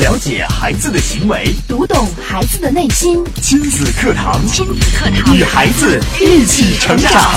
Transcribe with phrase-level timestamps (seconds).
[0.00, 3.24] 了解孩子的行为，读懂孩子的内心。
[3.42, 7.36] 亲子课堂，亲子课堂，与孩子一起成长。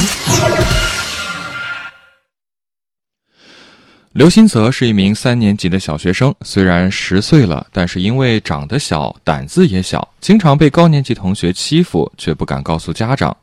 [4.11, 13.35] 刘新泽是一名三年级的小学生，虽然十岁了，但是因为长得小，胆子也小，经常被高年级同学欺负，却不敢告诉家长。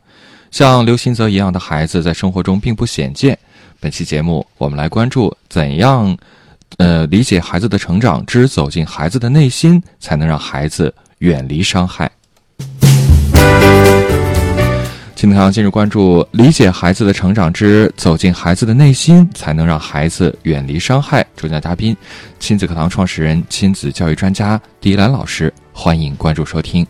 [0.53, 3.37] 像刘新泽一样的孩子，在生活中并不鲜见。
[3.81, 6.17] 本期节目，我们来关注怎样，
[6.77, 12.11] 呃，理解孩子的成长之走进孩子的内心，才能让孩子远离伤害。
[15.17, 21.27] 今天进入关注理解孩子的成长之走进孩子的内心，才能让孩子远离伤害。
[21.37, 21.97] 主讲嘉宾，
[22.39, 26.87] 亲子课堂创始人、亲子教育专家狄兰老师，欢迎关注收听。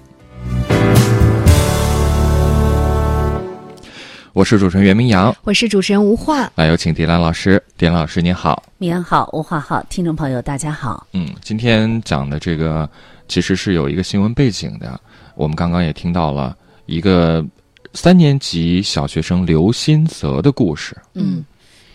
[4.39, 6.49] 我是主持人袁明阳，我是主持人吴化。
[6.55, 11.05] 来有请狄兰老师，狄兰老师您好，明阳好，吴化好，听众朋友大家好。
[11.13, 12.89] 嗯，今天讲的这个
[13.27, 15.01] 其实是有一个新闻背景的，
[15.35, 17.45] 我们刚刚也听到了一个。
[17.95, 20.97] 三年级小学生刘新泽的故事。
[21.15, 21.45] 嗯，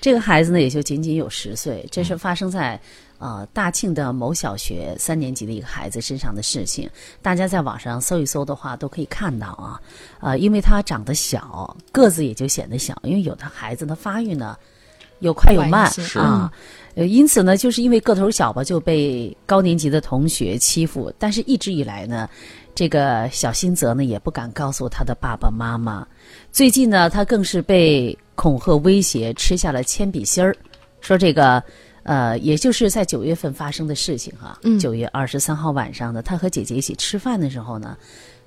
[0.01, 1.87] 这个孩子呢，也就仅仅有十岁。
[1.91, 2.77] 这是发生在
[3.23, 6.89] 呃大庆的某小学三年级的一个孩子身上的事情。
[7.21, 9.79] 大家在网上搜一搜的话，都可以看到啊。
[10.19, 12.93] 呃，因为他长得小，个子也就显得小。
[13.03, 14.57] 因为有的孩子的发育呢，
[15.19, 16.51] 有快有慢啊。
[16.95, 21.11] 呃，因此呢，就是因为个头小吧，就被高年级的同学欺负。
[21.17, 22.29] 但是一直以来呢。
[22.75, 26.03] 这个小新泽呢，也不敢告诉他的爸爸妈妈。
[26.51, 30.55] 最近呢，他更是被恐吓威胁，吃下了铅笔芯儿。
[30.99, 31.63] 说这个，
[32.03, 34.59] 呃，也就是在九月份发生的事情哈。
[34.79, 37.97] 九月二十三号晚上呢，他和姐姐一起吃饭的时候呢，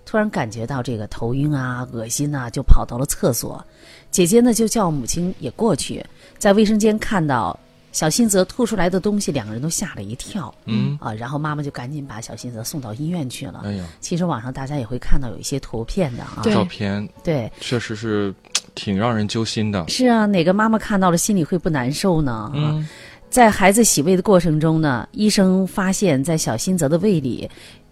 [0.05, 3.65] 突然感觉到这个头晕啊、恶心呐，就跑到了厕所。
[4.11, 6.05] 姐姐呢，就叫母亲也过去，
[6.39, 7.59] 在卫生间看到。
[7.93, 10.55] 小新泽吐出来的东西，两个人都吓了一跳。
[10.67, 13.63] 嗯啊，然后妈妈就赶紧把小新泽送到医院去了。
[13.65, 18.35] 哎呀，其实网上大家也会看到有一些图片的啊，照片对，确实是
[18.75, 19.89] 挺让人揪心的。
[19.89, 22.53] 是啊，哪个妈妈看到了心里会不难受呢？
[22.55, 22.87] 嗯，
[23.29, 27.49] 在孩子洗胃的过程中呢，医生发现，在小新泽的胃里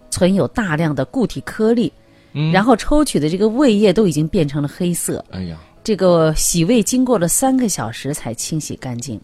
[0.09, 1.91] 存有大量的固体颗粒，
[2.33, 5.23] 嗯，然后抽取的这个胃液都已经变成了黑色。
[5.31, 9.19] 哎呀，这个洗胃经过了三个小时才清洗干净。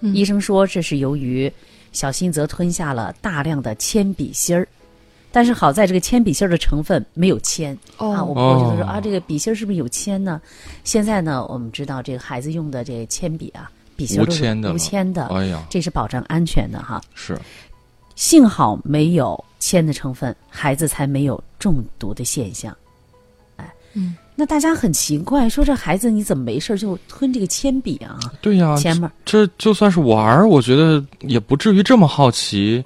[0.00, 1.50] 医生说，这是由于
[1.90, 4.68] 小新泽吞下了大量的铅笔芯儿，
[5.32, 8.22] 但是好在这个铅笔芯儿的成分没有铅啊。
[8.22, 10.40] 我婆婆就说啊，这个笔芯儿是不是有铅呢？
[10.84, 15.26] 现在呢，我们知道这个孩子用的这铅笔啊，笔芯都是无铅的。
[15.26, 17.00] 哎呀，这是保障安全的哈。
[17.14, 17.38] 是，
[18.14, 22.76] 幸好没有铅的成分，孩子才没有中毒的现象。
[23.56, 24.16] 哎，嗯。
[24.38, 28.20] 那大家很奇怪，说这孩子你怎么没事就吞这个铅笔啊？
[28.42, 32.84] 对呀，前面这就算是玩儿，我觉得也不至于这么好奇，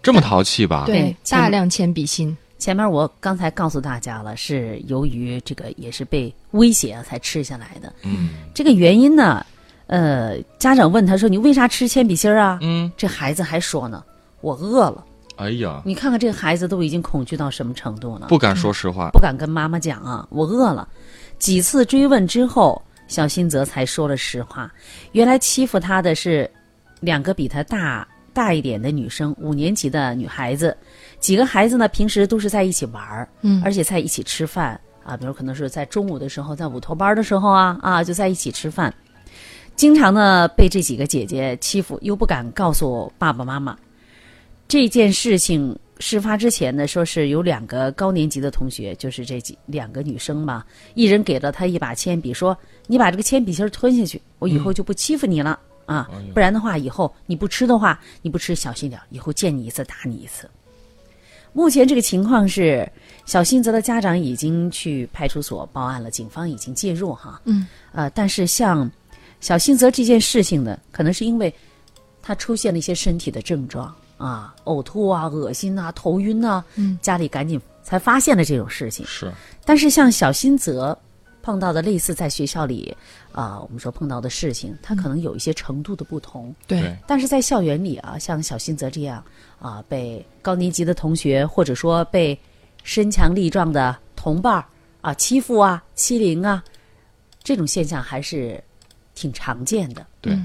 [0.00, 0.84] 这么淘气吧？
[0.86, 2.36] 对，大量铅笔芯。
[2.56, 7.92] 前面我刚才告诉大家了，是由于这个也是被威胁才吃下来的。
[8.04, 9.44] 嗯，这个原因呢，
[9.86, 14.02] 呃，家长问他说：“你为啥吃铅笔芯儿啊？”嗯，这孩子还说呢
[14.40, 15.04] ：“我饿了。”
[15.36, 18.26] 哎呀，你看看这个孩子都已经恐惧到什么程度了？
[18.28, 20.86] 不敢说实话，不敢跟妈妈讲啊，我饿了。
[21.38, 24.70] 几次追问之后，小新泽才说了实话。
[25.12, 26.48] 原来欺负他的是
[27.00, 30.76] 两个比他大大一点的女生，五年级的女孩子。
[31.18, 35.16] 几个孩子呢，平时都是在一起玩儿，嗯，而且在一起吃饭啊。
[35.16, 38.92] 比如可能是在中午的时候，在午托班的时候啊啊，就在一起吃饭。
[39.74, 43.76] 经常呢被这几个姐姐欺负，又不敢告诉爸爸妈妈。
[44.68, 52.56] 这件事情事发之前呢，说是有两个高年级的同学，就是这几两个女生嘛，一人给了她一把铅笔，说
[52.86, 56.08] ：“你把这个铅笔芯吞下去，我以后就不欺负你了啊！
[56.32, 60.48] 不然的话，以后你不吃的话，你不吃小心点，以后见你一次打你一次。”
[61.52, 62.90] 目前这个情况是，
[63.26, 67.42] 小新泽的家长已经去派出所报案了，警方已经介入哈。
[67.44, 67.66] 嗯。
[67.92, 68.90] 呃，但是像
[69.42, 71.52] 小新泽这件事情呢，可能是因为
[72.22, 73.94] 他出现了一些身体的症状。
[74.16, 79.04] 啊，呕吐啊，恶心啊，头晕呐，嗯，家里赶紧才发现了这种事情。
[79.04, 79.32] 是，
[79.64, 80.96] 但是像小新泽
[81.42, 82.96] 碰到的类似在学校里
[83.32, 86.54] 啊，我们说碰到的事情，他可能有一些程度的不同。
[86.68, 89.24] 对，但是在校园里啊，像小新泽这样
[89.58, 92.38] 啊，被高年级的同学或者说被
[92.84, 94.64] 身强力壮的同伴
[95.00, 96.62] 啊欺负啊、欺凌啊，
[97.42, 98.62] 这种现象还是
[99.22, 100.04] 挺常见的。
[100.20, 100.36] 对，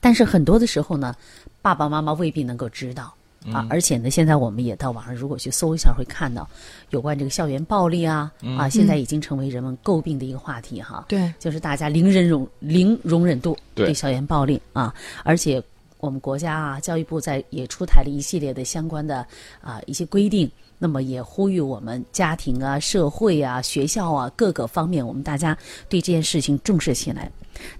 [0.00, 1.14] 但是很多的时候呢。
[1.62, 3.14] 爸爸妈妈未必能够知道
[3.52, 6.44] 啊，而且呢，现在我们也到网上如果去搜一下，会看到
[6.90, 11.04] 有关这个校园暴力啊啊，现在已经成为人们诟病的一个话题哈。
[11.06, 14.92] 对，就是大家零忍容零容忍度对校园暴力啊，
[15.22, 15.62] 而且
[15.98, 19.24] 我们国家啊，教育部在也出台了一系列的相关的
[19.60, 20.50] 啊、一些规定，
[20.82, 25.56] 那么也呼吁我们家庭啊、社会啊、学校啊各个方面，我们大家
[25.88, 27.30] 对这件事情重视起来。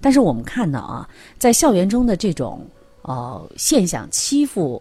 [0.00, 2.64] 但是我们看到啊，在校园中的这种
[3.02, 4.80] 呃现象，欺负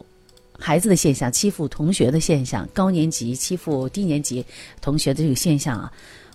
[0.56, 4.46] 孩子的现象，欺负同学的现象，高年级欺负低年级
[4.82, 5.92] 同学的这个现象啊，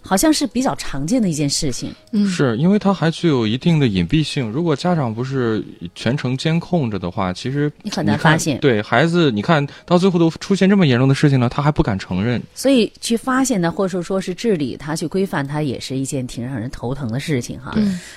[0.07, 1.93] 好像是比较常见的一件事情。
[2.27, 4.51] 是因为它还具有一定的隐蔽性。
[4.51, 5.63] 如果家长不是
[5.95, 12.41] 全程监控着的话，其实你很难发现对孩子，你看到最后都出现这么严重的事情了，他还不敢承认。
[12.55, 17.75] 所以去发现呢，或者说是治理它、去规范它，也是一件挺让人头疼的事情哈。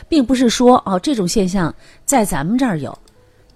[0.07, 1.73] 并不是说哦，这种现象
[2.05, 2.97] 在咱们这儿有，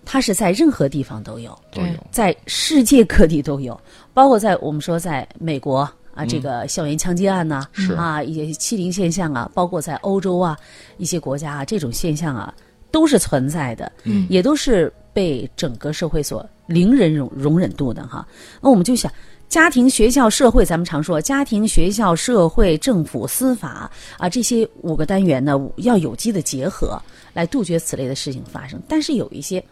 [0.04, 3.80] 它是在任何地方都有，都有在世界各地都有，
[4.14, 10.58] 包括在我们说在美国啊，这个校园枪击案呐、是啊，一些欺凌现象啊，包括在欧洲啊
[10.98, 12.54] 一些国家啊，这种现象啊
[12.92, 18.28] 都是存在的，嗯也都是被整个社会所零人容容忍度的哈。
[18.62, 19.12] 那我们就想。
[19.50, 27.00] 家庭、学校、社会，咱们常说家庭、学校、社会、政府、司法啊，这些五个单元呢，要有机的结合，
[27.34, 28.82] 来杜绝此类的事情发生。
[28.88, 29.64] 但是有一些，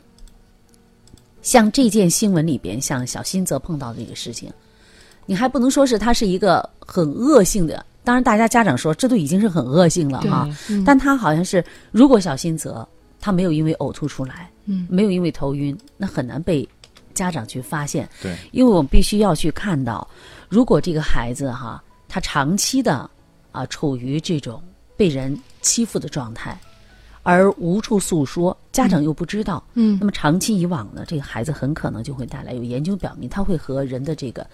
[1.41, 4.53] 像这件新闻里边，像小新则碰到的这个事情，
[5.25, 7.85] 你还不能说是它是一个很恶性的。
[8.03, 10.49] 当然，大家家长说这都已经是很恶性了哈，
[10.83, 12.87] 但他好像是，如果小新泽
[13.19, 16.67] 他没有因为呕吐出来，嗯，没有因为头晕，那很难被
[17.13, 18.09] 家长去发现。
[18.19, 20.07] 对，因为我们必须要去看到，
[20.49, 23.07] 如果这个孩子哈，他长期的
[23.51, 24.59] 啊处于这种
[24.97, 26.59] 被人欺负的状态，
[27.21, 34.45] 而无处诉说，家长又不知道，嗯那么长期以往呢，这个孩子很可能就会带来有研究表明，他会和人的这个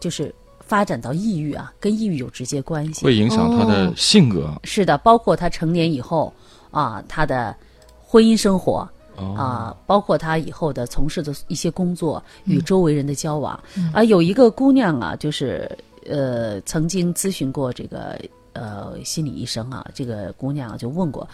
[0.00, 3.04] 就是发展到抑郁啊，跟抑郁有直接关系。
[3.04, 4.52] 会影响他的哦性格。
[4.64, 6.32] 是的，包括他成年以后
[6.70, 7.56] 啊，他的
[8.00, 8.88] 婚姻生活。
[9.18, 13.58] 哦，啊，包括他以后的从事的一些工作与周围人的交往、
[13.90, 15.66] 啊，有一个姑娘啊，就是
[16.06, 18.20] 呃曾经咨询过这个
[18.52, 21.26] 呃心理医生啊，这个姑娘啊就问过，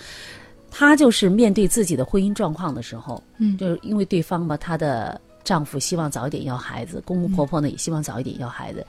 [0.71, 8.87] 她就是面对自己的婚姻状况的时候，嗯就是因为对方吧，她的丈夫希望早一点要孩子，公公婆婆呢也希望早一点要孩子，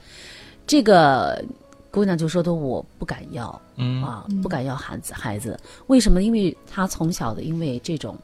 [0.66, 1.42] 这个
[1.90, 4.02] 姑娘就说的我不敢要，嗯。
[4.02, 6.22] 啊，不敢要孩子孩子，为什么？
[6.22, 8.16] 因为她从小的因为这种，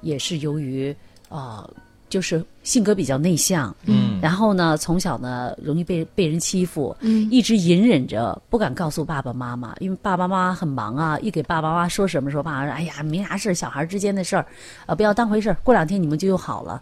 [0.00, 0.94] 也是由于
[1.28, 1.70] 啊、呃
[2.08, 4.20] 就是性格比较内向，嗯。
[4.22, 7.28] 然后呢，从小呢容易被被人欺负，嗯。
[7.32, 14.46] 一直隐忍着，不敢告诉爸爸妈妈，因为爸爸妈妈很忙啊，一给爸爸妈妈说什么，说爸爸说，哎呀，没啥事，小孩之间的事儿，
[14.86, 16.80] 啊，不要当回事儿，过两天你们就又好了。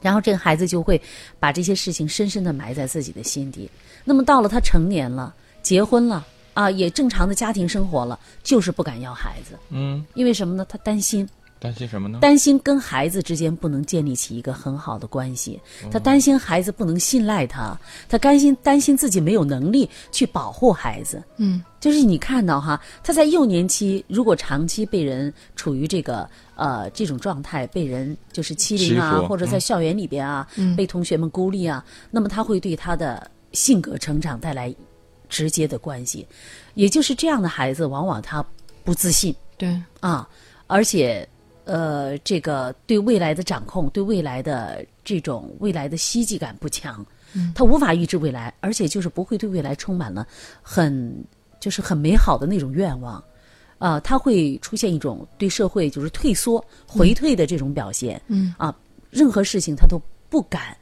[0.00, 1.00] 然后这个孩子就会
[1.38, 3.70] 把这些事情深深的埋在自己的心底。
[4.04, 10.66] 那么到了他成年了，结婚了啊，也正常的家庭生活了，就是不敢要孩子，嗯，因为什么呢？
[10.68, 11.28] 他担心，
[11.60, 12.18] 担心什么呢？
[12.22, 15.60] 担心跟孩子之间不能建立起一个很好的关系，
[15.90, 17.78] 他担心孩子不能信赖他，
[18.08, 21.22] 他担心担心自己没有能力去保护孩子。
[21.36, 21.62] 嗯。
[21.78, 30.74] 就是你看到哈，他在幼年期如果长期被人处于这个呃这种状态，被人就是欺凌啊或者在校园里边啊、嗯。
[30.76, 34.74] 被同学们孤立啊，那么他会对他的性格成长带来
[35.28, 36.26] 直接的关系。
[36.74, 38.44] 也就是这样的孩子，往往他
[38.84, 39.34] 不自信。
[39.56, 40.28] 对，啊，
[40.66, 41.26] 而且
[41.70, 47.06] 呃，这个对未来的掌控，对未来的这种未来的希冀感不强，
[47.54, 50.26] 他无法预知未来，而且就是不会对未来充满了
[50.60, 51.14] 很
[51.60, 53.22] 就是很美好的那种愿望。
[53.78, 58.20] 啊、他会出现一种对社会就是退缩、回退的这种表现。
[58.26, 58.76] 嗯啊，
[59.08, 59.96] 任何事情他都
[60.28, 60.76] 不敢，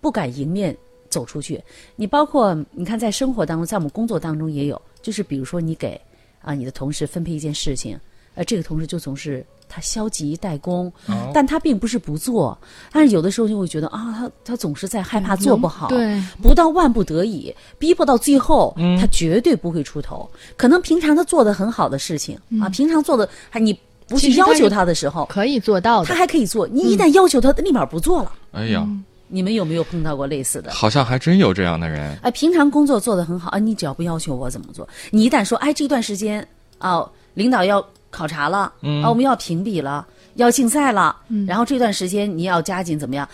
[0.00, 0.76] 不敢迎面
[1.08, 1.62] 走出去。
[1.94, 6.00] 你包括你看，在生活当中，在我们工作当中也有，就是比如说你给
[6.40, 8.00] 啊你的同事分配一件事情，
[8.34, 12.56] 呃，这个同事就总是他消极怠工，哦但他并不是不做，
[12.92, 20.28] 但是有的时候就会觉得啊，他他总是在害怕做不好，对，不到万不得已，逼迫到最后，嗯他绝对不会出头。
[20.58, 23.72] 可能平常他做的很好的事情、啊，平常做的还你
[24.06, 26.14] 不去要求他的时候，可以做到他。
[26.14, 26.68] 还可以做。
[26.68, 28.32] 你一旦要求他，立马不做了。
[28.50, 28.86] 哎呀，
[29.28, 30.70] 你们有没有碰到过类似的？
[30.70, 32.14] 好像还真有这样的人。
[32.22, 41.16] 哎，平常工作做得很好啊，你只要不要求我怎么做，你一旦说，哎，这段时间啊，领导要考察了，啊，我们要评比了，要竞赛了，
[41.48, 43.28] 然后这段时间你要加紧怎么样？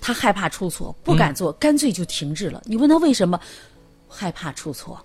[0.00, 2.62] 他害怕出错，不敢做，干脆就停滞了。
[2.64, 3.38] 你问他为什么？
[4.08, 4.98] 害怕出错。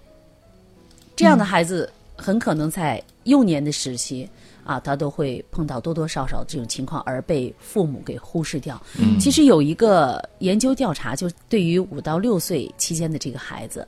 [1.15, 4.27] 这样的孩子很可能在幼年的时期
[4.63, 8.81] 啊，他都会碰到多多少少这种情况，而被父母给忽视掉。
[9.19, 13.87] 其实有一个研究调查，就对于五到六岁期间的这个孩子，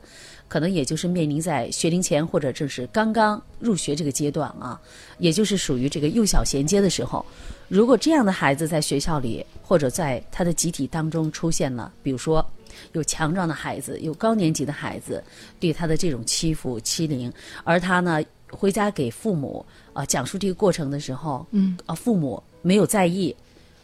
[0.49, 4.77] 可能也就是面临在学龄前或者正是刚刚入学这个阶段啊，
[5.19, 7.25] 也就是属于这个幼小衔接的时候。
[7.69, 12.45] 如果这样的孩子在学校里或者在他的集体当中出现了，比如说
[12.93, 15.23] 有强壮的孩子，有高年级的孩子
[15.59, 17.31] 对他的这种欺负欺凌，
[17.63, 19.63] 而他呢回家给父母
[19.93, 23.35] 啊、讲述这个过程的时候，嗯啊父母没有在意。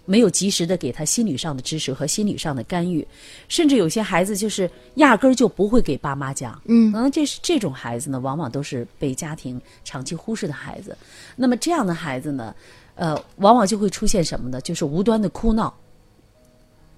[0.05, 3.05] 没有及时的给他心理上的支持和心理上的干预，
[3.47, 10.97] 甚至有些孩子就是压根儿就不会给爸妈讲，嗯可能这是这种孩子呢，往往都是被家庭长期忽视的孩子。
[11.35, 12.55] 那么这样的孩子呢，
[12.95, 14.62] 呃，往往就会出现什么呢？
[14.62, 15.74] 就是无端的哭闹。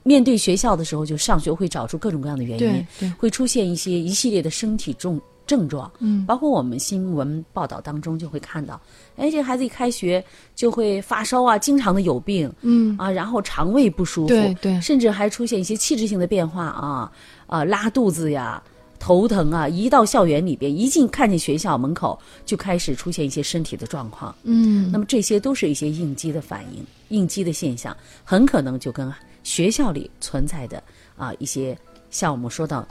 [0.03, 8.79] 面对学校的时候，就上学会找出各种各样的原因会出现一些一系列的身体症症状，嗯包括我们新闻报道当中就会看到，
[9.15, 10.23] 哎，这个孩子一开学
[10.53, 17.11] 就会发烧啊，经常的有病，嗯啊，然后肠胃不舒服，对对甚至还出现一些器质性的变化啊，
[17.47, 18.61] 啊，拉肚子呀。
[18.99, 19.67] 头疼啊！
[19.67, 24.35] 一到校园里边，一进看见学校门口，就开始出现一些身体的状况。
[24.41, 29.13] 嗯那么这些都是一些应激的反应、应激的现象，很可能就跟
[29.43, 30.81] 学校里存在的
[31.15, 31.77] 啊一些
[32.09, 32.87] 像我们说到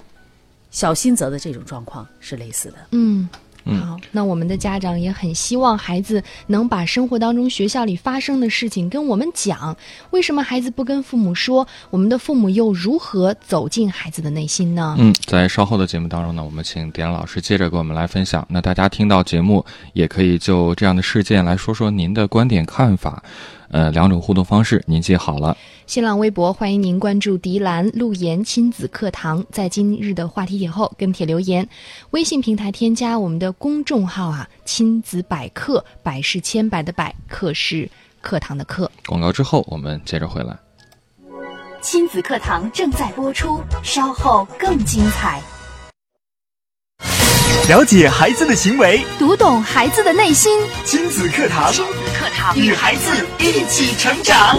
[0.71, 2.77] 小心则的这种状况是类似的。
[2.93, 3.29] 嗯。
[3.69, 9.77] 嗯好，那我们的家长也很希望孩子能把生活当中学校里发生的事情跟我们讲。
[10.11, 11.67] 为什么孩子不跟父母说？
[11.91, 14.95] 我们的父母又如何走进孩子的内心呢？
[15.01, 18.47] 嗯，在稍后的节目当中呢，我们请点老师接着给我们来分享。
[18.49, 23.21] 那大家听到节目，也可以就这样的事件来说说您的观点看法。
[23.77, 25.55] 呃，两种互动方式您记好了。
[25.87, 31.69] 新浪微博欢迎您关注迪兰路言亲子课堂，在今日的话题帖后跟帖留言。
[32.13, 37.87] 微信平台添加我们的公众号啊，亲子百科，百是千百的百，课是
[38.23, 38.91] 课堂的课。
[39.05, 40.57] 广告之后，我们接着回来。
[41.83, 45.43] 亲子课堂正在播出，稍后更精彩。
[47.65, 54.57] 了解孩子的行为，读懂孩子的内心，亲子课堂，亲子课堂与孩子一起成长。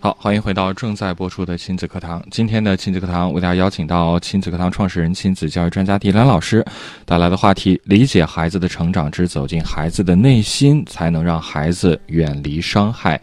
[0.00, 2.24] 好，欢迎回到正在播出的亲子课堂。
[2.30, 6.64] 今天的亲子课堂为大家邀请到亲子课堂创始人、亲子教育专家迪兰老师
[7.04, 13.20] 带来的话题：理解孩子的成长之走进孩子的内心，才能让孩子远离伤害。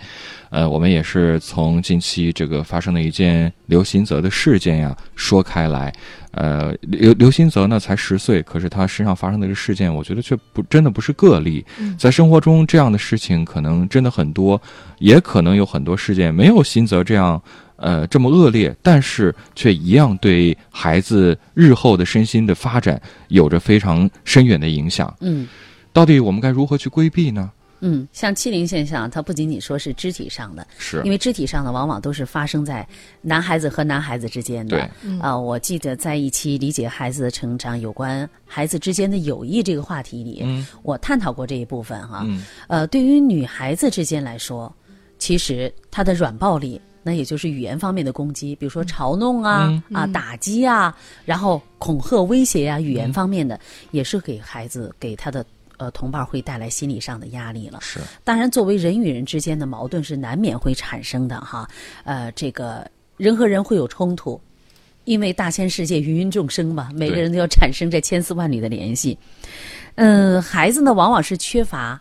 [0.50, 5.94] 呃，我们也是从近期这个发生的一件刘鑫泽的事件呀说开来。
[6.32, 11.66] 呃，刘刘鑫泽呢才十岁，可是他身上发生的这个事件，我觉得却不真的不是个例。
[11.98, 14.62] 在生活中这样的事情可能真的很多，
[15.00, 17.42] 也可能有很多事件没有鑫泽这样
[17.78, 25.14] 呃这么恶劣，但是却一样对孩子日后的身心的发展有着非常深远的影响。
[25.22, 25.48] 嗯
[25.92, 27.52] 到底我们该如何去规避呢？
[27.82, 31.02] 嗯，像欺凌现象，它不仅仅说是肢体上的，是。
[31.06, 32.88] 因为肢体上的往往都是发生在
[33.22, 34.78] 男孩子和男孩子之间的。
[34.78, 35.20] 对。
[35.20, 40.68] 啊、我记得在一期理解孩子的成长有关孩子之间的友谊这个话题里，嗯。
[40.84, 42.24] 我探讨过这一部分哈。
[42.26, 42.44] 嗯。
[42.68, 44.74] 呃，对于女孩子之间来说，
[45.18, 49.96] 其实她的软暴力，那也就是语言方面的攻击，比如说嘲弄啊、嗯。
[49.96, 50.94] 啊打击啊，
[51.24, 53.58] 然后恐吓、威胁啊，语言方面的，
[53.92, 55.46] 也是给孩子给他的。
[55.80, 57.80] 呃，同伴会带来心理上的压力了。
[57.82, 61.68] 是当然，作为人与人之间的矛盾是难免会产生的哈。
[62.04, 62.86] 呃，这个
[63.18, 64.40] 人和人会有冲突，
[65.06, 69.18] 因为大千世界芸芸众生嘛，每个人都要产生这千丝万缕的联系。
[69.96, 72.00] 嗯、孩子呢，往往是缺乏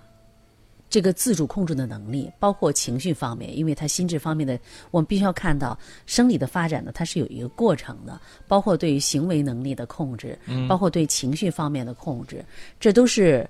[0.90, 4.58] 这个自主控制的能力，包括情绪方面，因为他心智方面的，
[4.90, 12.44] 我们必须要看到生理的发展呢，它是有一个过程的，包括对于行为能力的控制，包括对情绪方面的控制，
[12.80, 13.48] 这都是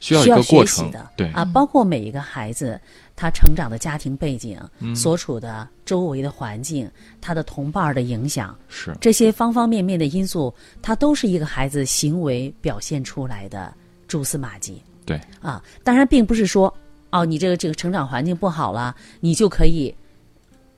[0.00, 2.80] 需要一个过程的，对啊，包括每一个孩子
[3.16, 6.90] 他成长的家庭背景、嗯所处的周围的环境、
[7.20, 13.74] 他的同伴的影响，是这些方方面面的因素，它都是一个孩子行为表现出来的
[14.06, 15.62] 蛛丝马迹对啊。
[15.82, 16.72] 当然，并不是说
[17.10, 19.94] 哦，你这个这个成长环境不好了，你就可以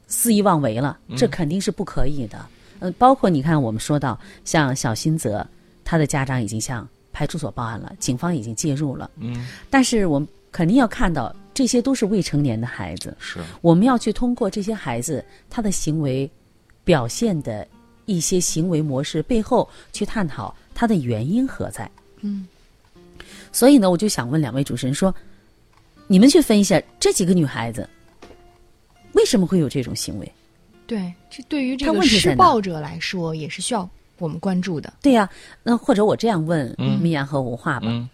[0.07, 2.39] 肆意妄为了，这肯定是不可以的。
[2.79, 5.47] 嗯、包括你看，我们说到像小新泽，
[5.85, 6.89] 他的家长已经向
[7.21, 9.11] 派出所报案了，警方已经介入了。
[9.19, 16.31] 嗯但是我们肯定要看到，这些都是未成年的孩子，是我们要去通过这些孩子他的行为
[16.83, 17.69] 表现的
[18.07, 21.91] 一些行为模式背后去探讨他的原因何在。
[22.21, 22.49] 嗯，
[23.53, 25.15] 所以呢，我就想问两位主持人说，
[26.07, 27.87] 你们去分一下这几个女孩子
[29.13, 30.33] 为什么会有这种行为？
[30.87, 33.87] 对，这对于这个施暴者来说，也是需要
[34.21, 34.93] 我们关注的。
[35.03, 35.29] 对呀、
[35.63, 38.09] 那或者我这样问嗯米娅和吴化吧，嗯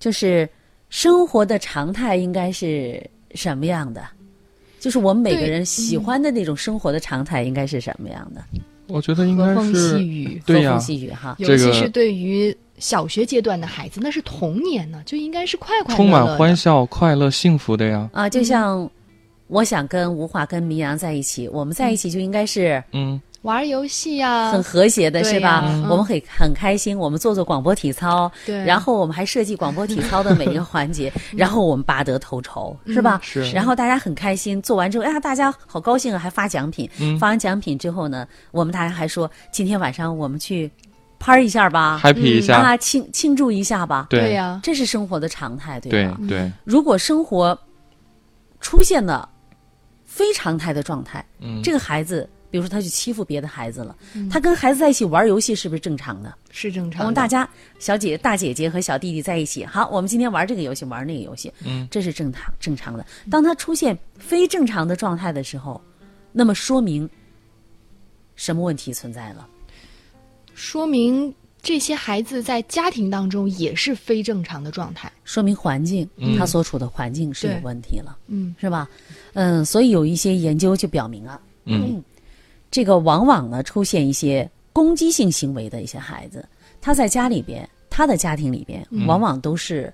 [0.00, 0.48] 就是
[0.88, 3.00] 生活的常态应该是
[3.34, 4.02] 什么样的？
[4.80, 8.42] 就是我们每个人喜欢的那种生活的常态应该是什么样的？
[8.88, 11.36] 我觉得应该和风细雨，对呀和风细雨哈。
[11.38, 18.10] 尤这个其是对于小学阶段的孩子，那是童年呢，就应该是快快乐乐充满欢笑、快乐、幸福的呀。
[18.12, 18.90] 啊，就像
[19.46, 25.64] 我想跟吴华跟明阳在一起，我们在一起就应该是嗯，玩游戏呀、很和谐的，是吧？
[25.88, 28.62] 我们很很开心，我们做做广播体操，对。
[28.64, 33.18] 然后我们还设计广播体操的每一个环节， 然后我们拔得头筹，是吧？
[33.22, 33.50] 是。
[33.52, 36.88] 然后大家很开心，做完之后，哎呀，大家好高兴啊，还发奖品。
[37.18, 40.70] 发完奖品之后呢，我们大家还说，今天晚上我们去
[41.18, 44.06] party 一下吧，happy 一下，啊，庆庆祝一下吧。
[44.10, 44.20] 对。
[44.20, 46.18] 对呀、这是生活的常态，对对吧？
[46.28, 47.58] 对，如果生活
[48.60, 49.26] 出现了
[50.04, 51.62] 非常态的状态，嗯。
[51.62, 53.96] 这个孩子，比如说他去欺负别的孩子了，
[54.30, 56.34] 他跟孩子在一起玩游戏，是不是正常的？
[56.50, 57.04] 是正常的。
[57.04, 63.06] 我们大家小姐大姐姐和小弟弟在一起，好，我们今天玩这个游戏，玩那个游戏，嗯，这是正常正常的。
[63.30, 65.80] 当他出现非正常的状态的时候，
[66.32, 67.08] 那么说明
[68.34, 69.46] 什么问题存在了？
[70.54, 75.10] 说明这些孩子在家庭当中也是非正常的状态。
[75.24, 78.88] 说明环境，嗯他所处的环境是有问题了，嗯是吧？
[79.34, 82.02] 嗯，所以有一些研究就表明啊，嗯
[82.70, 86.46] 这个往往呢出现一些攻击性行为的一些孩子，
[86.80, 89.06] 他在家里边，他的家庭里边，嗯。
[89.06, 89.92] 往往都是，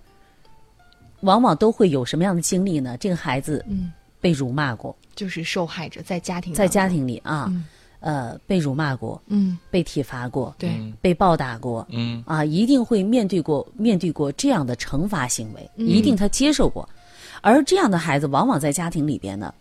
[1.21, 2.97] 往往都会有什么样的经历呢？
[2.99, 3.90] 这个孩子嗯，
[4.21, 7.64] 被辱骂过，就是受害者在家庭在家庭里啊，嗯。
[8.00, 9.59] 呃，被辱骂过，嗯。
[9.71, 10.92] 被体罚过，对、嗯。
[11.00, 12.23] 被暴打过，嗯。
[12.26, 15.87] 啊，一定会面对过面对过这样的惩罚行为，嗯。
[15.87, 16.87] 一定他接受过。
[17.40, 19.52] 而这样的孩子，往往在家庭里边呢，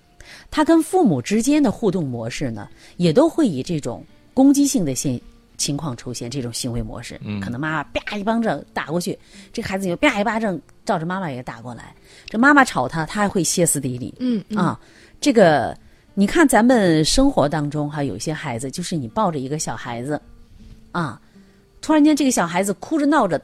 [0.50, 2.68] 他跟父母之间的互动模式呢，
[2.98, 4.04] 也都会以这种
[4.34, 5.20] 攻击性的现
[5.58, 7.20] 情况出现，这种行为模式。
[7.24, 9.18] 嗯可能妈妈啪一巴掌打过去，
[9.54, 11.96] 这个孩子就啪一巴掌照着妈妈也打过来。
[12.28, 14.14] 这妈妈吵他，他还会歇斯底里。
[14.20, 14.80] 嗯嗯啊，
[15.22, 15.78] 这个
[16.14, 20.20] 你看咱们生活当中哈，有一些孩子，就是你抱着一个小孩子，
[20.92, 21.22] 啊，
[21.82, 23.42] 突然间这个小孩子哭着闹着，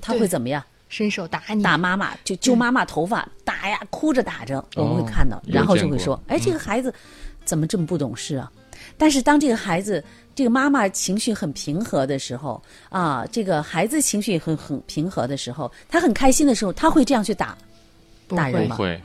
[0.00, 0.62] 他会怎么样？
[0.88, 6.92] 伸手打你，打妈妈，就揪妈妈头发，打呀，哭着打着，我们会看到，有然后就会说，哎，这个孩子
[7.44, 8.50] 怎么这么不懂事啊？
[8.96, 10.02] 但是当这个孩子，
[10.34, 17.58] 这个妈妈情绪很平和的时候，啊，这个孩子情绪很很平和的时候，他很开心的时候，他会这样去打，
[18.26, 18.76] 不会打人吗？
[18.76, 19.02] 不会，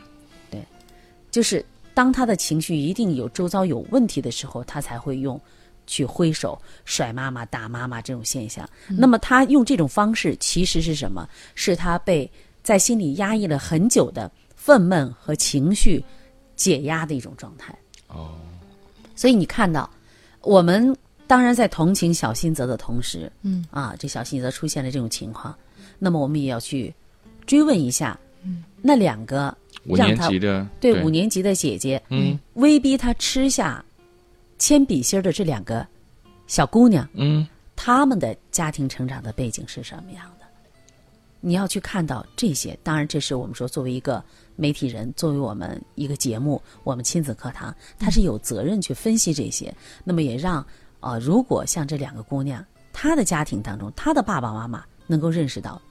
[1.31, 5.39] 就是当他的情绪一定有周遭有问题的时候，他才会用
[5.85, 8.67] 去挥手、甩妈妈、打妈妈这种现象。
[8.87, 11.27] 那么他用这种方式，其实是什么？
[11.55, 12.29] 是他被
[12.61, 16.03] 在心里压抑了很久的愤懑和情绪
[16.55, 17.75] 解压的一种状态。
[18.07, 18.39] 哦，
[19.15, 19.89] 所以你看到，
[20.41, 20.95] 我们
[21.27, 25.55] 当然在同情小新泽的同时，嗯啊，这小新泽出现了这种情况，
[25.99, 26.93] 那么我们也要去
[27.45, 33.83] 追问一下，嗯，那两个五让他年级的对五年级的姐姐，嗯威逼他吃下
[34.57, 35.85] 铅笔芯的这两个
[36.47, 40.45] 小姑娘，嗯她们的家庭成长的背景是什么样的？
[41.45, 42.77] 你要去看到这些。
[42.83, 44.23] 当然，这是我们说作为一个
[44.55, 49.73] 媒体人，作为我们一个节目，我们亲子课堂，他是有责任去分析这些。
[50.05, 50.65] 那么也让
[51.01, 55.81] 呃，如果像这两个姑娘，她的家庭当中，她的爸爸妈妈能够认识到，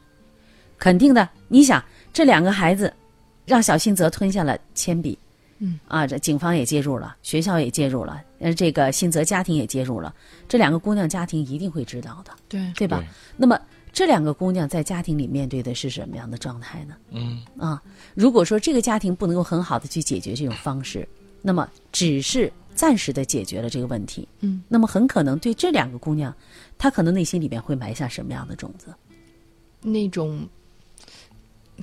[0.78, 1.28] 肯定的。
[1.48, 2.90] 你想，这两个孩子
[3.44, 5.18] 让小新泽吞下了铅笔，
[5.58, 10.14] 嗯啊，这警方也介入了，学校也介入了，呃，这个新泽家庭也介入了，
[10.48, 12.98] 这两个姑娘家庭一定会知道的，对对吧？
[12.98, 13.58] 对那么
[13.92, 16.96] 这两个姑娘在家庭里面对的是什么样的状态呢？
[17.10, 17.82] 嗯啊，
[18.14, 21.06] 如果说这个家庭不能够很好的去解决这种方式，
[21.40, 26.34] 那么只是暂时的解决了这个问题，嗯，那么很可能对这两个姑娘，
[26.78, 28.94] 她可能内心里面会埋下什么样的种子？
[29.82, 30.48] 那种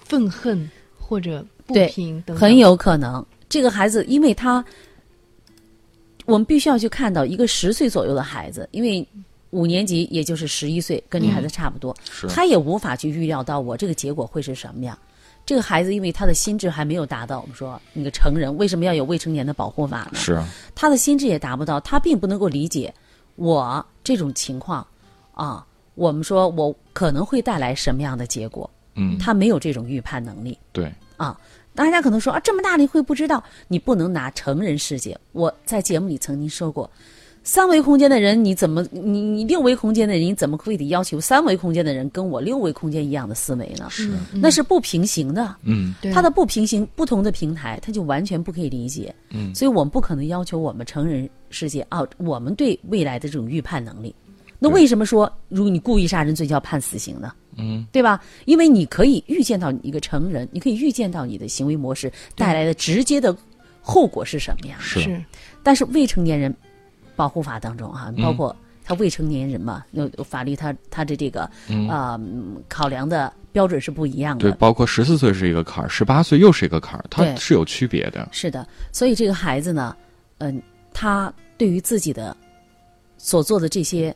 [0.04, 4.64] 愤恨或者不平等等，很有可能这个孩子，因为他，
[6.30, 9.06] 我们必须要去看到一个十岁左右的孩子，因为
[9.50, 14.98] 五年级也就是十一岁，跟你孩子差不多，是他也无法去预料到我这个结果会是什么样。
[15.46, 20.12] 这个孩子因为他的心智还没有达到，我们说那个成人为什么要有未成年的保护法呢？
[20.14, 22.94] 是啊他的心智也达不到，他并不能够理解
[23.36, 24.86] 我这种情况
[25.34, 25.66] 啊。
[25.96, 30.56] 我们说我可能会带来什么样的结果，嗯他没有这种预判能力。
[30.72, 31.38] 对啊，
[31.76, 33.44] 大家可能说啊，这么大了你会不知道？
[33.68, 35.18] 你不能拿成人世界。
[35.32, 36.90] 我在节目里曾经说过，
[37.44, 43.88] 三维空间的人你怎么你你六维空间的人你怎么会得要求三维空间的人跟我六维空间一样的思维呢？
[43.90, 45.56] 是那是不平行的。
[45.64, 49.14] 嗯对它的不平行，不同的平台，它就完全不可以理解。
[49.30, 54.14] 嗯所以我们不可能要求我们成人世界啊，我们对未来的这种预判能力。
[54.60, 57.32] 那为什么说如果你故意杀人罪就要判死刑呢？
[57.60, 58.22] 嗯对吧？
[58.46, 63.36] 因为你可以预见到一个成人，你可以预见到你的行为模式带来的直接的
[63.82, 64.78] 后果是什么呀。
[64.80, 65.24] 是是，
[65.64, 66.54] 但是未成年人
[67.16, 71.42] 保护法当中啊，嗯包括他未成年人嘛，有有法律他他的这个
[71.90, 74.58] 啊、嗯考量的标准是不一样的对，的。
[74.58, 78.28] 包括十四岁是一个坎儿，十八岁又是一个坎儿，它是有区别的。
[78.32, 79.96] 是的，所以这个孩子呢，
[80.40, 82.36] 嗯、他对于自己的
[83.18, 84.16] 所做的这些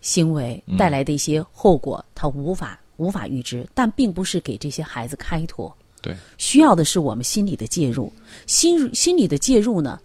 [0.00, 5.74] 行为嗯带来的一些后果，他无法无法预知，但并不是给这些孩子开脱。
[6.02, 8.12] 对，需要的是我们心理的介入。
[8.46, 10.00] 心心理的介入呢，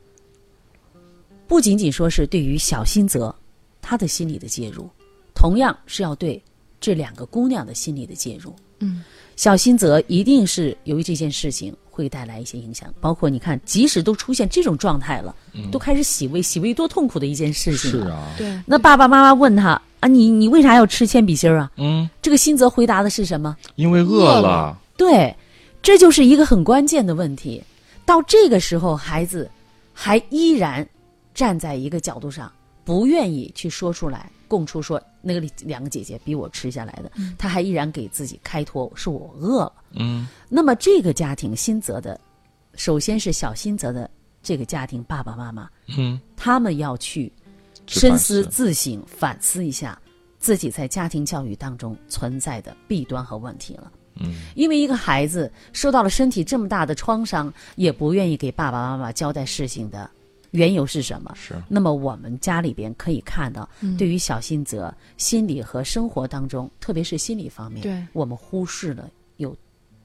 [1.48, 3.34] 不仅仅说是对于小新泽
[3.82, 4.90] 他的心理的介入，
[5.34, 6.42] 同样是要对
[6.82, 8.54] 这两个姑娘的心理的介入。
[8.86, 9.04] 嗯，
[9.36, 15.36] 小心泽一定是由于这件事情会带来一些影响，包括你看，即使都出现这种状态了，
[15.72, 18.00] 都开始洗胃，洗胃多痛苦的一件事情是！
[18.08, 21.72] 啊，对，那爸爸妈妈问他啊，你你为啥要吃铅笔芯儿啊？
[21.78, 23.56] 嗯，这个新泽回答的是什么？
[23.76, 25.36] 因为饿了饿了，对，
[25.82, 27.62] 这就是一个很关键的问题。
[28.06, 29.50] 到这个时候，孩子
[29.94, 30.88] 还依然
[31.34, 32.52] 站在一个角度上，
[32.84, 39.74] 不愿意去说出来，供出说那个两个姐姐逼我吃下来的，她还依然给自己开脱，是我饿了。
[39.94, 42.20] 嗯，那么这个家庭新泽的，
[42.76, 44.08] 首先是小新泽的
[44.44, 47.34] 这个家庭爸爸妈妈，嗯，他们要去
[47.88, 50.00] 深思思自省、反思一下
[50.38, 53.92] 自己在家庭教育当中存在的弊端和问题了。
[54.18, 60.10] 嗯，因为一个孩子受到了身体这么大的创伤，也不愿意给爸爸妈妈交代事情的
[60.56, 61.32] 缘由是什么？
[61.36, 63.96] 是，那么我们家里边可以看到，嗯。
[63.98, 68.06] 对于小新泽心理和生活当中，特别是心理方面，对。
[68.14, 69.56] 我们忽视了有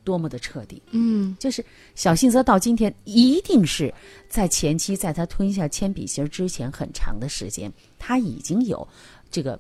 [0.05, 0.83] 多么的彻底。
[0.91, 1.37] 嗯。
[1.39, 3.93] 就是小新泽到今天，一定是
[4.29, 8.87] 在前期，在他吞下铅笔芯儿之前很长的时间，他已经有
[9.31, 9.59] 这个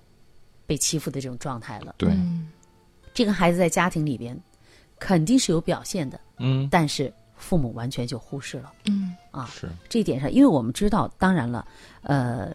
[0.66, 1.94] 被欺负的这种状态了。
[1.96, 2.48] 对，嗯。
[3.12, 4.38] 这个孩子在家庭里边
[4.98, 8.72] 肯定是有表现的，嗯，但是父母完全就忽视了。
[8.84, 9.16] 嗯。
[9.30, 9.50] 啊。
[9.52, 11.66] 是，这一点上，因为我们知道，当然了，
[12.02, 12.54] 呃，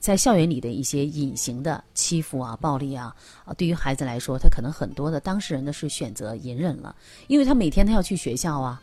[0.00, 3.14] 在校园里的一些隐形的欺负啊、暴力啊，
[3.44, 6.96] 啊，对于孩子来说，他可能很多的当事人呢是选择隐忍了，
[7.28, 8.82] 因为他每天他要去学校啊，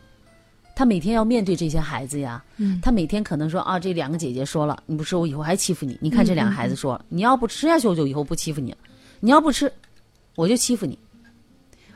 [0.74, 2.80] 他每天要面对这些孩子呀，嗯。
[2.80, 8.74] 他每天可能说啊，这两个姐姐说了，你不吃我以后还欺负你，你看这两个孩子说，你要不吃下去，我就以后不欺负你，
[9.20, 9.70] 你要不吃，
[10.36, 10.98] 我就欺负你。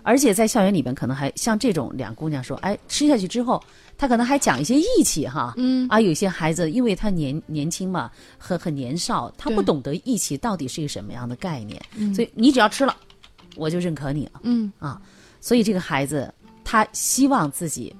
[0.04, 3.60] 而且在校园里边，可能还像这种两姑娘说，哎，吃下去之后，
[3.96, 12.94] 她可能还讲一些义气哈，嗯啊，有些孩子因为他年年轻嘛，很很年少，他不懂得义气到底是一个什么样的概念，嗯所以你只要吃了，
[13.56, 15.00] 我就认可你了嗯啊。
[15.40, 17.94] 所以这个孩子他希望自己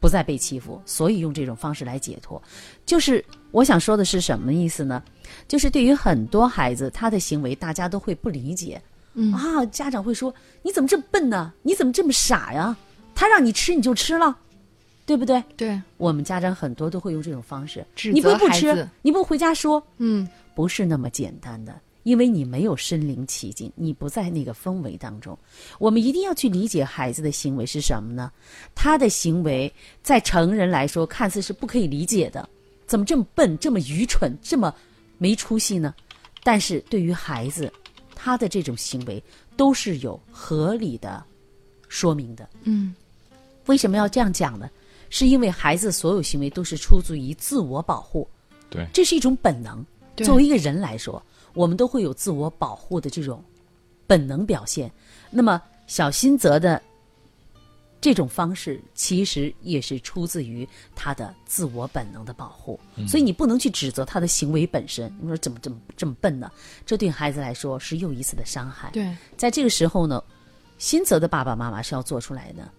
[0.00, 2.42] 不再被欺负，所以用这种方式来解脱。
[2.86, 5.02] 就是我想说的是什么意思呢？
[5.46, 8.80] 就是对于很多孩子，他的行为大家都会不理解。
[9.20, 11.52] 嗯啊，家长会说：“你怎么这么笨呢？
[11.62, 12.76] 你怎么这么傻呀？
[13.16, 14.38] 他让你吃你就吃了，
[15.04, 25.36] 对不对？”对，我们家长很多都会用这种方式，指你不责不吃你不回家说，嗯不是那么简单的，因为你没有身临其境，你不在那个氛围当中。
[25.80, 28.30] 我们一定要去理解孩子的行为是什么呢？
[28.74, 32.48] 他的行为在成人来说看似是不可以理解的，
[32.86, 34.72] 怎么这么笨、这么愚蠢、这么
[35.18, 35.92] 没出息呢？
[36.44, 37.70] 但是对于孩子，
[38.20, 39.22] 他的这种行为
[39.56, 41.24] 都是有合理的
[41.88, 42.48] 说明的。
[42.64, 42.92] 嗯
[43.66, 44.68] 为什么要这样讲呢？
[45.08, 48.26] 是因为孩子所有行为都是出自于自我保护，
[48.68, 49.84] 对，这是一种本能。
[50.16, 51.22] 作为一个人来说，
[51.54, 53.42] 我们都会有自我保护的这种
[54.06, 54.90] 本能表现。
[55.30, 56.82] 那么小新泽的
[58.00, 62.78] 这种方式，其实也是出自于他的自我本能的保护。
[63.08, 65.12] 所以你不能去指责他的行为本身。
[65.20, 66.50] 你说怎么这么这么笨呢？
[66.86, 68.90] 这对孩子来说是又一次的伤害。
[68.92, 70.22] 对，在这个时候呢，
[70.78, 72.70] 新泽的爸爸妈妈是要做出来的，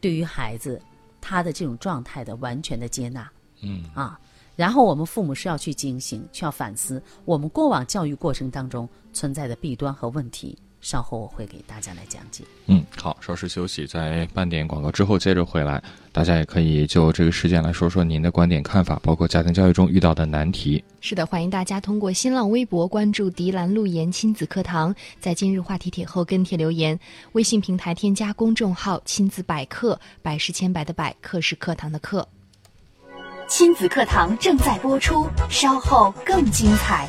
[0.00, 0.80] 对于孩子
[1.20, 3.30] 他的这种状态的完全的接纳
[3.62, 4.20] 嗯，啊。
[4.56, 10.58] 然后我们父母是要去警醒，去要反思我们过往教育过程当中存在的弊端和问题。
[10.86, 12.44] 稍后我会给大家来讲解。
[12.66, 20.84] 嗯，好，稍事休息，在半点广告之后接着回来，大家也可以就这个事件来说说您的观点看法，包括家庭教育中遇到的难题。
[21.00, 26.96] 是的，欢迎大家通过新浪微博关注“迪兰路言亲子课堂”，在今日话题帖后跟帖留言。
[27.32, 32.24] 微信平台添加公众号“亲子百科”，百是千百的百，课是课堂的课。
[33.48, 37.08] 亲子课堂正在播出，稍后更精彩。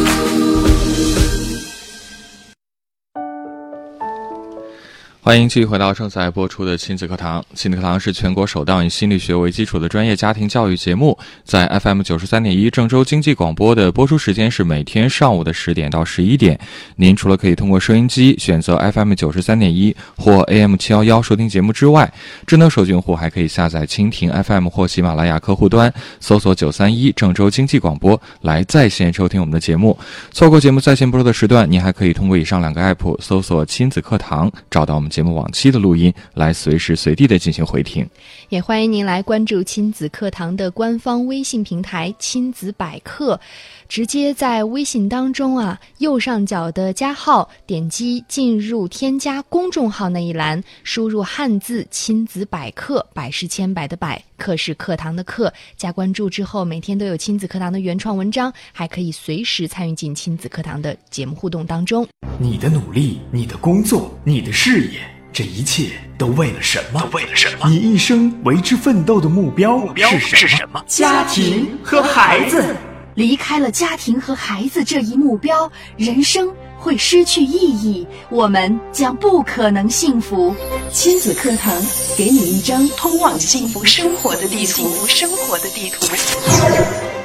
[5.23, 7.45] 欢迎继续回到正在播出的亲子课堂。
[7.53, 16.59] 亲子课堂是全国首档以心理学为基础的专业家庭教育节目，在 FM 九十三点一郑州经济广播的播出时间是每天上午的十点到十一点。
[16.95, 22.11] 您除了可以通过收音机选择 FM 九十三点一或 AM 七幺幺收听节目之外，
[22.47, 29.95] 智能手机用户还可以下载蜻蜓 FM 或喜马拉雅客户端，搜索九三一郑州经济广播来在线收听我们的节目。
[30.31, 38.07] 错过节目在线播出的时段，您还可以通过以上两个 app 搜索“亲子课堂”，找到我们节目往期的录音，来随时随地的进行回听。
[38.49, 43.39] 也欢迎您来关注亲子课堂的官方微信平台“亲子百科”，
[43.87, 62.07] 直接在微信当中啊右上角的加号，点击进入添加公众号那一栏，输入汉字“亲子百科”，百是千百的百，课是课堂的课，加关注之后，每天都有亲子课堂的原创文章，还可以随时参与进亲子课堂的节目互动当中。
[62.41, 64.99] 你的努力，你的工作，你的事业，
[65.31, 66.99] 这一切都为了什么？
[66.99, 67.69] 都为了什么？
[67.69, 70.83] 你一生为之奋斗的目标目标是什么？
[70.87, 72.75] 家庭和孩子。
[73.13, 80.55] 离开了家庭和孩子这一目标，人生会失去意义，我们将不可能幸福。
[80.91, 81.71] 亲子课堂
[82.17, 84.81] 给你一张通往幸福生活的地图。
[84.81, 87.20] 幸福生活的地图。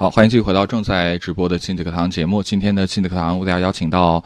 [0.00, 2.40] 好，欢迎继续回到正在直播的亲子课堂节目。
[2.40, 4.22] 今天的亲子课堂，为大家邀请到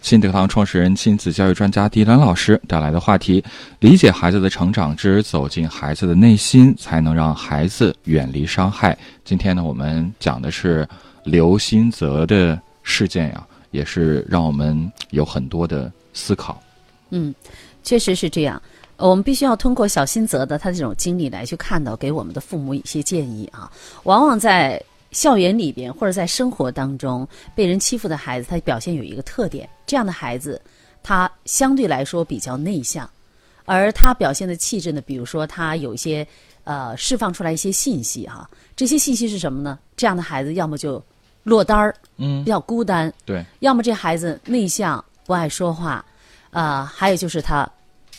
[0.00, 3.42] 亲子课堂创始人、亲子教育专家狄兰老师带来的话题：
[3.80, 8.96] 理解孩子的成长之走进孩子的内心，才能让孩子远离伤害。
[9.24, 10.88] 今天呢，我们讲的是
[11.24, 16.62] 刘新泽的事件呀，也是让我们有很多的思考。
[17.10, 17.34] 嗯，
[17.82, 18.62] 确实是这样。
[18.96, 23.68] 我们必须要通过小新泽的他这种经历来去看到，给我们的父母一些建议啊。
[24.04, 24.80] 往往在
[25.16, 30.60] 校园里边或者在生活当中被人欺负的孩子，他表现有一个特点，这样的孩子
[31.02, 33.08] 他相对来说比较内向，
[33.64, 36.26] 而他表现的气质呢，比如说他有一些
[36.64, 39.78] 呃释放出来一些信息哈、这些信息是什么呢？
[39.96, 41.02] 这样的孩子要么就
[41.44, 46.04] 落单儿，嗯比，较孤单，对，要么这孩子内向不爱说话，
[46.50, 47.66] 啊、还有就是他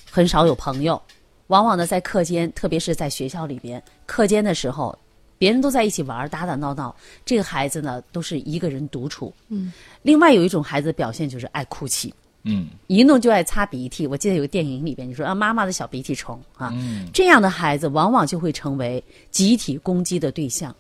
[0.10, 1.00] 很少有朋友，
[1.46, 4.98] 往往呢在课间，特别是在学校里边，课间的时候，
[5.38, 6.96] 别人都在一起玩打打闹闹，
[7.26, 9.34] 这个孩子呢都是一个人独处。
[9.50, 9.72] 嗯，
[10.02, 14.08] 另外有一种孩子表现就是爱哭泣，嗯一弄就爱擦鼻涕。
[14.08, 20.76] 我记得有个电影里边你说啊，妈妈的小鼻涕虫啊，嗯这样的孩子往往就会成为集体攻击的对象，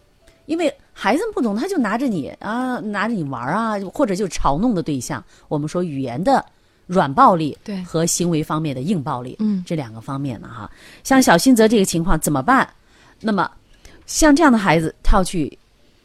[0.45, 5.23] 因为孩子不懂，他就拿着你啊，拿着你玩啊，或者就嘲弄的对象。
[5.47, 6.43] 我们说语言的
[6.87, 10.71] 软暴力对和行为方面的硬暴力，嗯这两个方面呢哈。
[11.03, 12.67] 像小新泽这个情况怎么办？
[13.19, 13.49] 那么
[14.07, 15.55] 像这样的孩子，他要去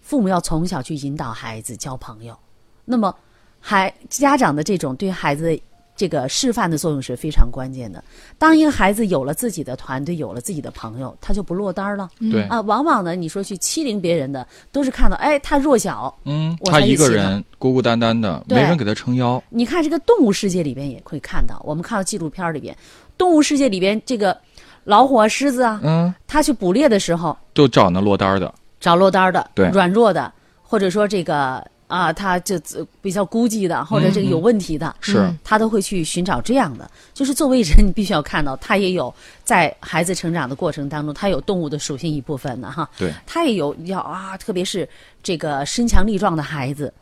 [0.02, 2.36] 父母要从小去引导孩子交朋友，
[2.84, 3.14] 那么
[3.60, 5.62] 孩家长的这种对孩子的
[5.94, 8.02] 这个示范的作用是非常关键的。
[8.38, 12.10] 当一个孩子有了自己的团队，有了自己的朋友，他就不落单儿了。
[12.18, 16.12] 对，啊，往往呢，你说去欺凌别人的，都是看到哎他弱小。
[16.24, 19.40] 嗯，他一个人孤孤单单的，没人给他撑腰。
[19.48, 22.76] 你看这个动物世界里边也会看到，我们看到纪录片里边，
[23.16, 24.36] 动物世界里边这个
[24.84, 28.52] 老虎啊、狮子啊，嗯，它去捕猎的时候就找那落单儿的。
[28.80, 36.90] 找落单儿的、对软弱的，或者说这个啊，他就呃比较孤寂的，或者这个有问题的，是嗯他都会去寻找这样的。
[37.14, 39.14] 就是作为人，你必须要看到，他也有
[39.44, 42.90] 在孩子成长的过程当中，他有动物的属性一部分的哈。
[42.98, 44.88] 对，他也有要啊，特别是
[45.22, 46.92] 这个身强力壮的孩子，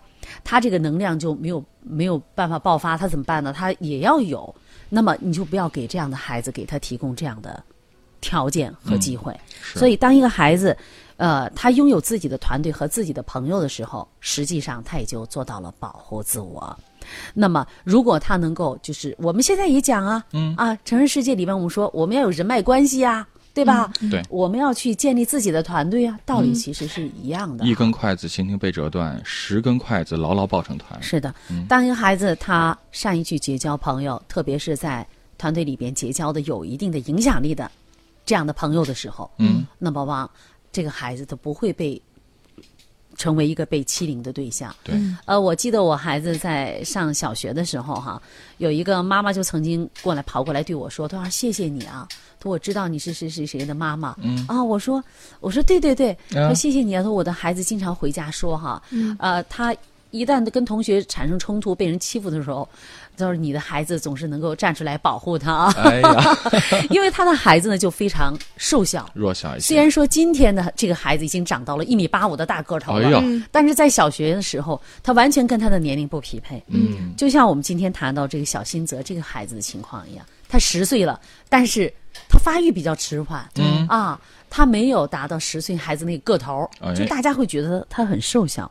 [0.45, 3.55] 他这个能量就没有没有办法爆发，他怎么办呢？
[3.55, 4.55] 他也要有。
[4.93, 7.63] 那么你就不要给这样的孩子给他提供这样的
[8.21, 9.35] 条件和机会。
[9.63, 10.77] 是所以，当一个孩子，
[11.17, 16.77] 呃，他拥有自己的团队和自己的朋友的时候，实际上他也就做到了保护自我。
[17.35, 23.93] 那么，如果他能够，就是我们现在也讲啊，嗯啊，成人世界里面我们说我们要有人脉关系啊，对吧？
[24.11, 27.65] 对，我们要去建立自己的团队啊，道理其实是一样的。
[27.67, 31.03] 一根筷子轻轻被折断，十根筷子牢牢抱成团。
[31.03, 35.05] 是的嗯，当一个孩子他善于去结交朋友，特别是在
[35.37, 37.69] 团队里边结交的有一定的影响力的
[38.25, 40.31] 这样的朋友的时候，嗯，那么往
[40.73, 42.01] 这个孩子他不会被
[43.17, 44.75] 成为一个被欺凌的对象。
[44.83, 44.95] 对，
[45.27, 48.23] 呃，我记得我孩子在上小学的时候哈，
[48.59, 52.07] 有一个妈妈就曾经过来跑过来对我说：“她说谢谢你啊，
[52.39, 55.03] 她说我知道你是谁谁谁的妈妈。”嗯啊，我说
[55.41, 57.03] 我说对对对，啊说谢谢你啊。
[57.03, 58.83] 说我的孩子经常回家说哈，
[59.19, 59.75] 呃，他
[60.11, 62.69] 一旦跟同学产生冲突、被人欺负的时候，
[63.17, 65.73] 就是你的孩子总是能够站出来保护他
[66.91, 76.63] 因为他的孩子呢就非常瘦小，弱小一些，虽然说今天的这个孩子已经长到了一米八五的大个头了，哎但是在小学的时候，他完全跟他的年龄不匹配。
[76.69, 81.93] 嗯，就像我们今天谈到这个小新泽这个孩子的情况一样，他十岁了，但是
[82.29, 83.87] 他发育比较迟缓，嗯。
[83.89, 86.95] 啊，他没有达到十岁孩子那个个头，哎。
[86.95, 88.71] 就大家会觉得他很瘦小。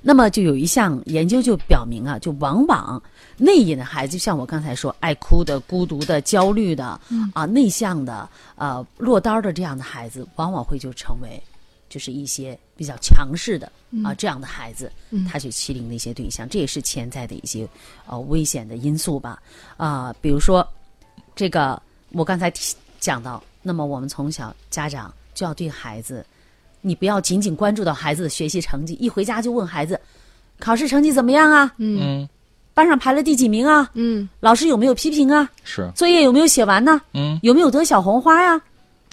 [0.00, 3.02] 那么就有一项研究就表明啊，就往往
[3.36, 7.00] 内隐的孩子，就像我刚才说，爱哭的、孤独的、焦虑的，
[7.34, 11.42] 啊，内向的，呃，落单儿的这样的孩子，往往会就成为，
[11.88, 13.70] 就是一些比较强势的
[14.04, 14.90] 啊这样的孩子，
[15.28, 17.68] 他去欺凌的一些对象，这也是潜在的一些
[18.06, 19.42] 呃危险的因素吧。
[19.76, 20.66] 啊，比如说
[21.34, 21.80] 这个
[22.12, 26.24] 我刚才提讲到，那么我们从小家长就要对孩子。
[26.80, 30.00] 你不要仅仅关注到孩子的学习成绩，一回家就问孩子
[30.58, 31.72] 考试成绩怎么样啊？
[31.78, 32.28] 嗯，
[32.74, 33.90] 班上排了第几名啊？
[33.94, 35.48] 嗯，老师有没有批评啊？
[35.64, 37.00] 是，作业有没有写完呢？
[37.14, 38.60] 嗯，有没有得小红花呀、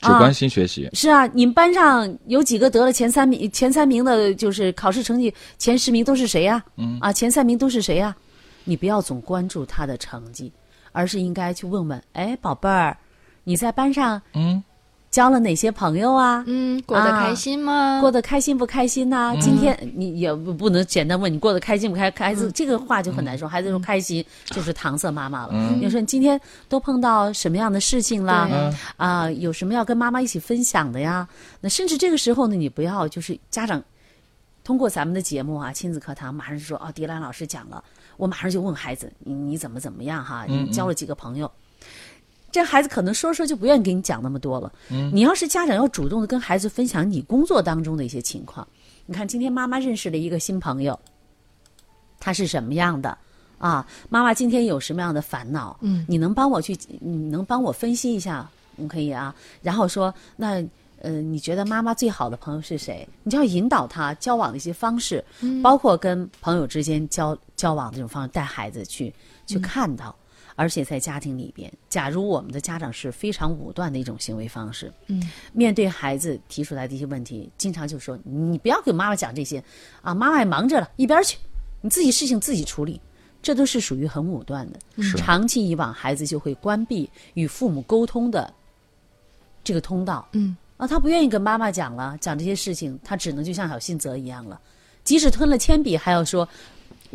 [0.01, 3.49] 只关心学习，是啊，你们班上有几个得了前三名？
[3.51, 8.15] 前三名的就是考试成绩前十名都是谁呀、嗯啊，前三名都是谁呀、
[8.63, 10.51] 你不要总关注他的成绩，
[10.91, 12.95] 而是应该去问问：哎，宝贝儿，
[13.43, 14.63] 你在班上嗯，
[15.15, 16.43] 交了哪些朋友啊？
[16.45, 18.01] 嗯，过得开心吗？
[18.01, 23.47] 过得开心不开心呐、今天你也不不能简单问你过得开心不开，孩子、这个话就很难说。
[23.47, 25.53] 孩子说开心就是搪塞妈妈了。
[25.79, 28.45] 你说你今天都碰到什么样的事情了？
[28.49, 31.25] 对啊、有什么要跟妈妈一起分享的呀？
[31.61, 33.81] 那甚至这个时候呢，你不要就是家长
[34.65, 37.81] 通过咱们的节目啊，亲子课堂，马上就说哦，迪兰老师讲了，
[38.17, 40.43] 我马上就问孩子，你你怎么怎么样哈？
[40.45, 41.49] 你交了几个朋友？
[42.55, 44.71] 这孩子可能说说就不愿意给你讲那么多了。
[45.11, 48.65] 你要是家长要主动的跟孩子分享你工作当中的一些情况，
[49.05, 50.97] 你看今天妈妈认识了一个新朋友，
[52.17, 53.17] 他是什么样的
[53.57, 53.85] 啊？
[54.07, 55.77] 妈妈今天有什么样的烦恼？
[55.81, 58.49] 嗯，你能帮我去，你能帮我分析一下？
[58.77, 59.35] 你可以啊。
[59.61, 60.65] 然后说那。
[61.01, 63.07] 呃，你觉得妈妈最好的朋友是谁？
[63.21, 65.23] 你就要引导他交往的一些方式，
[65.61, 69.13] 包括跟朋友之间交交往的这种方式，带孩子去
[69.45, 70.15] 去看到。
[70.55, 75.21] 而且在家庭里边，假如我们的家长是非常武断的一种行为方式，嗯，
[75.53, 79.63] 面对孩子提出来的一些问题，经常就说你不要给妈妈讲这些，
[80.01, 81.37] 啊，妈妈也忙着了，一边去，
[81.81, 82.99] 你自己事情自己处理，
[83.41, 84.79] 这都是属于很武断的。
[85.03, 88.53] 是长期以往，孩子就会关闭与父母沟通的
[89.63, 90.27] 这个通道。
[90.31, 94.59] 嗯啊，他不愿意跟妈妈讲了，讲这些事情，他只能就像小信泽一样了，
[95.03, 96.47] 即使吞了铅笔，还要说，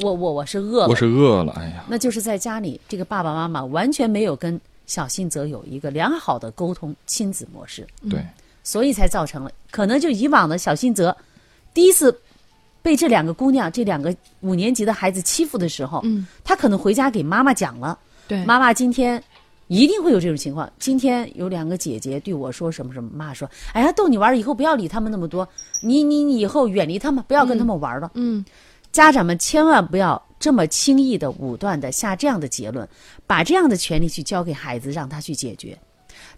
[0.03, 8.25] 我我我是饿了，我是饿了，哎呀，那就是在家里，这个爸爸妈妈完全没有跟小信泽有一个良好的沟通亲子模式，对，
[8.63, 11.15] 所以才造成了可能就以往的小信泽
[11.75, 12.19] 第一次
[12.83, 19.23] 被这两个姑娘、这两个五年级的孩子欺负的时候，嗯，他可能回家给妈妈讲了，对，妈妈今天
[19.69, 20.69] 一定会有这种情况。
[20.79, 25.47] 今天有两个姐姐对我说什么什么，妈说：“哎呀，逗你玩，以后不要理他们那么多，
[25.83, 28.11] 你你你以后远离他们，不要跟他们玩了。
[28.15, 28.45] 嗯
[28.93, 32.89] 家长们千万不要这么轻易的、武断的下这样的结论，
[33.27, 35.79] 把这样的权利去交给孩子，让他去解决。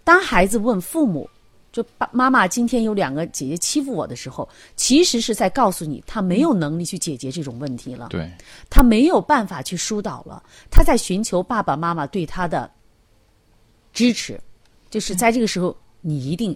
[0.03, 1.29] 当孩子问父母，
[1.71, 8.09] 就爸妈妈今天有两个姐姐欺负我的时候，其实是在告诉你，他没有能力去解决这种问题了。
[8.09, 8.29] 对，
[8.69, 12.69] 他没有办法去疏导了，他在寻求爸爸妈妈对他的
[13.91, 14.39] 支持，
[14.91, 16.55] 就是在这个时候，你一定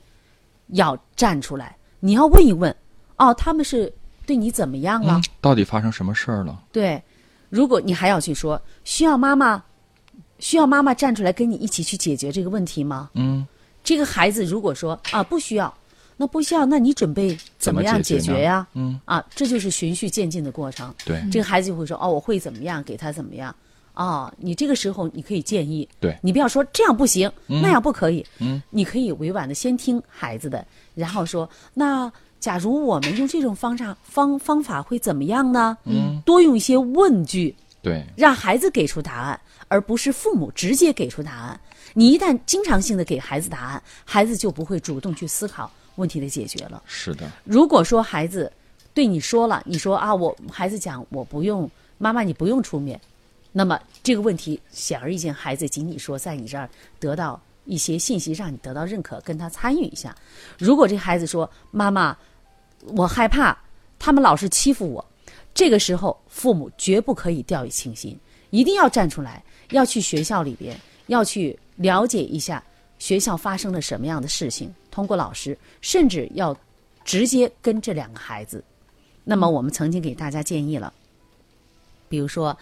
[0.67, 2.73] 要站出来，你要问一问，
[3.15, 3.91] 哦，他们是
[4.27, 5.15] 对你怎么样了？
[5.15, 6.61] 嗯，到底发生什么事儿了？
[6.71, 7.01] 对，
[7.49, 9.63] 如果你还要去说，需要妈妈，
[10.37, 13.09] 需要妈妈站出来跟你一起去解决这个问题吗？
[13.13, 13.47] 嗯，
[13.83, 15.73] 这个孩子如果说啊不需要，
[16.17, 18.67] 那不需要，那你准备怎么样解决呀？
[18.73, 20.93] 嗯，啊，这就是循序渐进的过程。
[21.05, 23.55] 对，这个孩子就会说哦，我会怎么样，给他怎么样。
[23.93, 30.63] 哦，你这个时候你可以建议，对你不要说这样不行，那样不可以，嗯，你可以委婉的先听孩子的，
[30.93, 35.77] 然后说，那假如我们用这种方法方方法会怎么样呢？
[35.85, 41.59] 嗯，多用一些问句，对，让孩子给出答案，而不是父母直接给出答案。
[41.93, 46.83] 你一旦经常性的给孩子答案，孩子就不会主动去思考问题的解决了。
[46.85, 48.51] 是的，如果说孩子
[48.93, 52.99] 对你说了，你说啊，我孩子讲我不用，妈妈你不用出面，
[53.51, 60.15] 那么这个问题显而易见，孩子仅仅说在你这儿得到一些信息，让你得到认可，跟他参与一下。
[60.57, 62.15] 如果这孩子说：“妈妈，
[62.85, 63.57] 我害怕
[63.97, 65.03] 他们老是欺负我。”
[65.53, 68.17] 这个时候，父母绝不可以掉以轻心，
[68.51, 72.63] 一定要站出来，要去学校里边，要去了解一下
[72.99, 76.55] 学校发生了什么样的事情，通过老师，甚至要
[77.03, 78.63] 直接跟这两个孩子。
[79.23, 80.93] 那么，我们曾经给大家建议了，
[82.07, 82.57] 比如说。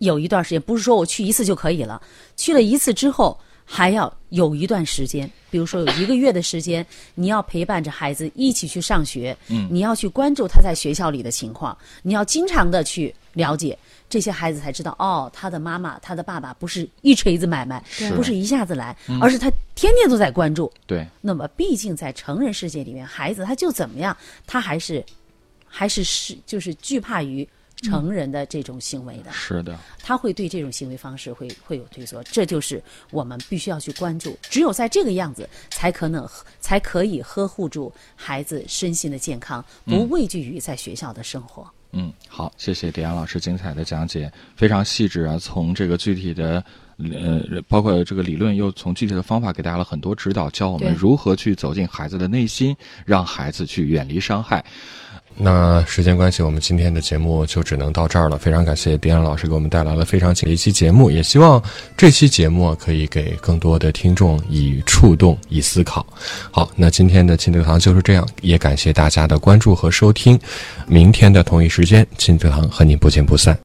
[0.00, 2.00] 有一段时间，不是说我去一次就可以了，
[2.34, 3.38] 去了一次之后，
[3.72, 17.80] 还要有一段时间，比如说有一个月的时间， 你要陪伴着孩子一起去上学，嗯，你要去关注他在学校里的情况，你要经常的去了解这些孩子，才知道哦，他的妈妈、他的爸爸不是一锤子买卖，
[18.16, 20.70] 不是一下子来，而是他天天都在关注。
[20.84, 24.16] 对，那么毕竟在成人世界里面，孩子他就怎么样，
[24.48, 25.04] 他还是
[25.64, 27.48] 还是是就是惧怕于。
[27.82, 34.38] 成人的这种行为的，是的，他会对这种行为方式会会有退缩，这就是我们必须要去关注。
[34.42, 36.28] 只有在这个样子，才可能
[36.60, 41.66] 才可以呵护住孩子身心的健康，不畏惧于在学校的生活。
[41.92, 46.62] 嗯，好，谢谢迪安老师精彩的讲解，非常细致啊，从这个具体的
[46.98, 54.64] 呃，包括这个理论，又从具体的方法给大家了很多指导，教我们如何去走进孩子的内心，让孩子去远离伤害。
[55.42, 58.36] 那时间关系，我们今天的节目就只能到这儿了。
[58.36, 61.62] 非常感谢迪安老师给我们带来了非常紧的一期节目，也希望
[61.96, 66.06] 这期节目可以给更多的听众以触动、以思考。
[66.50, 70.38] 好，那今天的亲子堂就是这样，也感谢大家的关注和收听。
[70.86, 73.58] 明天的同一时间，亲子堂和你不见不散。